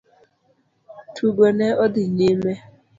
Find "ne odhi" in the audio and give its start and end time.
1.57-2.03